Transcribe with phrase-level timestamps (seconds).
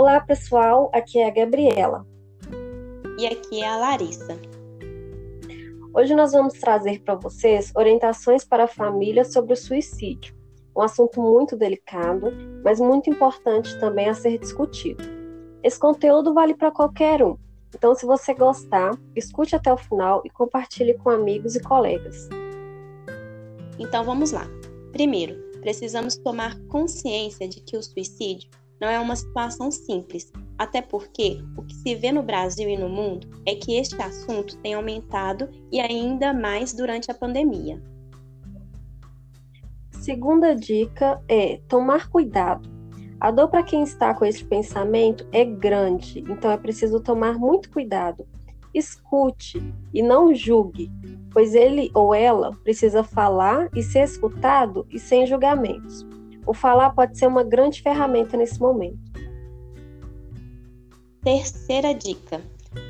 [0.00, 0.88] Olá, pessoal.
[0.94, 2.06] Aqui é a Gabriela.
[3.18, 4.38] E aqui é a Larissa.
[5.92, 10.36] Hoje nós vamos trazer para vocês orientações para a família sobre o suicídio.
[10.76, 12.32] Um assunto muito delicado,
[12.62, 15.02] mas muito importante também a ser discutido.
[15.64, 17.36] Esse conteúdo vale para qualquer um.
[17.74, 22.28] Então, se você gostar, escute até o final e compartilhe com amigos e colegas.
[23.80, 24.46] Então vamos lá.
[24.92, 28.48] Primeiro, precisamos tomar consciência de que o suicídio
[28.80, 32.88] não é uma situação simples, até porque o que se vê no Brasil e no
[32.88, 37.82] mundo é que este assunto tem aumentado e ainda mais durante a pandemia.
[39.90, 42.68] Segunda dica é tomar cuidado.
[43.20, 47.68] A dor para quem está com esse pensamento é grande, então é preciso tomar muito
[47.70, 48.24] cuidado.
[48.72, 49.60] Escute
[49.92, 50.90] e não julgue,
[51.32, 56.06] pois ele ou ela precisa falar e ser escutado e sem julgamentos.
[56.48, 58.98] O falar pode ser uma grande ferramenta nesse momento.
[61.22, 62.40] Terceira dica: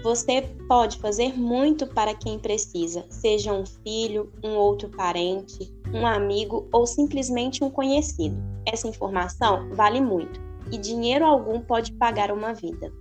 [0.00, 6.68] você pode fazer muito para quem precisa, seja um filho, um outro parente, um amigo
[6.72, 8.36] ou simplesmente um conhecido.
[8.64, 12.92] Essa informação vale muito e dinheiro algum pode pagar uma vida.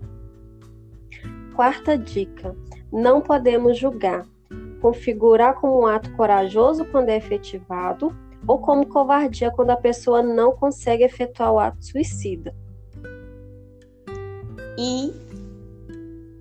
[1.56, 2.58] Quarta dica:
[2.92, 4.26] não podemos julgar.
[4.82, 8.12] Configurar como um ato corajoso quando é efetivado
[8.48, 12.56] ou como covardia quando a pessoa não consegue efetuar o ato suicida.
[14.78, 15.12] E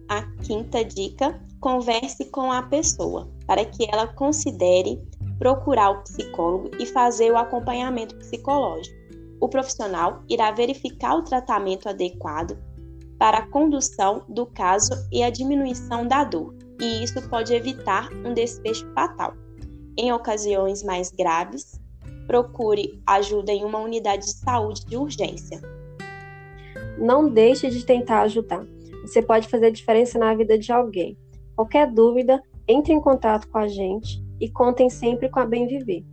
[0.09, 5.03] a quinta dica: converse com a pessoa para que ela considere
[5.39, 8.97] procurar o psicólogo e fazer o acompanhamento psicológico.
[9.41, 12.57] O profissional irá verificar o tratamento adequado
[13.19, 18.33] para a condução do caso e a diminuição da dor, e isso pode evitar um
[18.33, 19.35] desfecho fatal.
[19.99, 21.81] Em ocasiões mais graves,
[22.27, 25.61] procure ajuda em uma unidade de saúde de urgência.
[26.99, 28.67] Não deixe de tentar ajudar.
[29.03, 31.17] Você pode fazer diferença na vida de alguém.
[31.55, 36.05] Qualquer dúvida, entre em contato com a gente e contem sempre com a Bem Viver.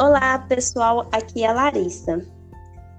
[0.00, 1.08] Olá, pessoal.
[1.12, 2.26] Aqui é a Larissa.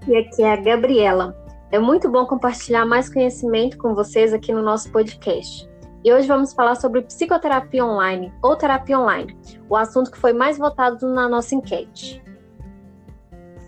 [0.07, 1.42] E aqui é a Gabriela.
[1.73, 5.67] É muito bom compartilhar mais conhecimento com vocês aqui no nosso podcast.
[6.03, 9.35] E hoje vamos falar sobre psicoterapia online ou terapia online,
[9.67, 12.23] o assunto que foi mais votado na nossa enquete.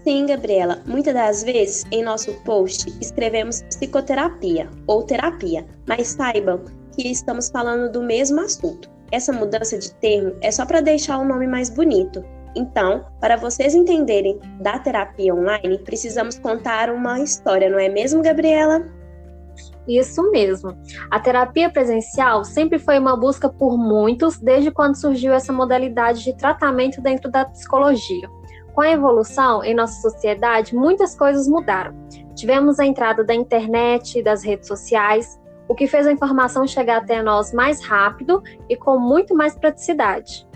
[0.03, 6.63] Sim, Gabriela, muitas das vezes em nosso post escrevemos psicoterapia ou terapia, mas saibam
[6.95, 8.87] que estamos falando do mesmo assunto.
[9.11, 12.23] Essa mudança de termo é só para deixar o nome mais bonito
[12.55, 18.85] então, para vocês entenderem da terapia online, precisamos contar uma história, não é mesmo, Gabriela?
[19.87, 20.75] Isso mesmo.
[21.11, 26.35] A terapia presencial sempre foi uma busca por muitos desde quando surgiu essa modalidade de
[26.35, 28.27] tratamento dentro da psicologia.
[28.73, 31.93] Com a evolução em nossa sociedade, muitas coisas mudaram.
[32.35, 37.21] Tivemos a entrada da internet das redes sociais, o que fez a informação chegar até
[37.21, 40.47] nós mais rápido e com muito mais praticidade.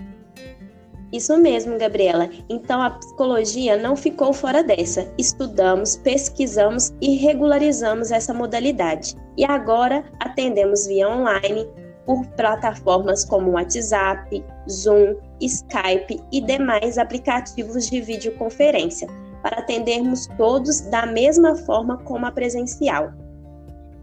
[1.11, 2.29] Isso mesmo, Gabriela.
[2.47, 5.11] Então a psicologia não ficou fora dessa.
[5.17, 9.15] Estudamos, pesquisamos e regularizamos essa modalidade.
[9.35, 11.67] E agora atendemos via online
[12.05, 19.07] por plataformas como WhatsApp, Zoom, Skype e demais aplicativos de videoconferência,
[19.43, 23.11] para atendermos todos da mesma forma como a presencial.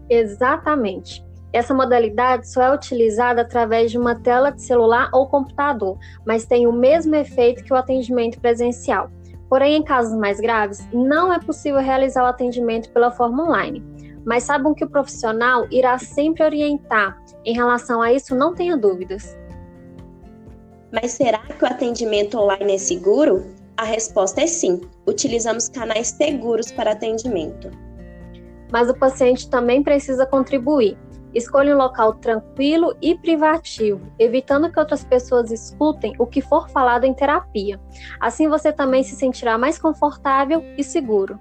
[0.09, 1.26] Exatamente.
[1.53, 6.67] Essa modalidade só é utilizada através de uma tela de celular ou computador, mas tem
[6.67, 9.09] o mesmo efeito que o atendimento presencial.
[9.49, 13.83] Porém, em casos mais graves, não é possível realizar o atendimento pela forma online.
[14.25, 17.17] Mas saibam que o profissional irá sempre orientar.
[17.45, 19.37] Em relação a isso, não tenha dúvidas.
[20.91, 23.45] Mas será que o atendimento online é seguro?
[23.77, 24.81] A resposta é sim.
[25.07, 27.71] Utilizamos canais seguros para atendimento.
[28.69, 30.97] Mas o paciente também precisa contribuir.
[31.37, 37.03] Escolha um local tranquilo e privativo, evitando que outras pessoas escutem o que for falado
[37.03, 37.79] em terapia.
[38.19, 41.39] Assim você também se sentirá mais confortável e seguro.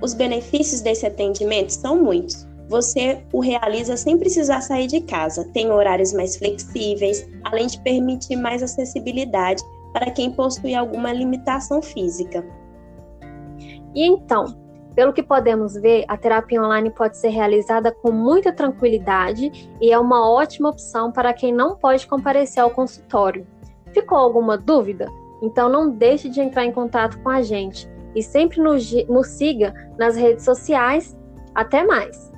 [0.00, 2.48] Os benefícios desse atendimento são muitos.
[2.70, 8.36] Você o realiza sem precisar sair de casa, tem horários mais flexíveis, além de permitir
[8.36, 9.62] mais acessibilidade
[9.92, 12.42] para quem possui alguma limitação física.
[13.94, 14.65] E então,
[14.96, 19.98] pelo que podemos ver, a terapia online pode ser realizada com muita tranquilidade e é
[19.98, 23.46] uma ótima opção para quem não pode comparecer ao consultório.
[23.92, 25.06] Ficou alguma dúvida?
[25.42, 29.74] Então não deixe de entrar em contato com a gente e sempre nos, nos siga
[29.98, 31.14] nas redes sociais.
[31.54, 32.32] Até mais!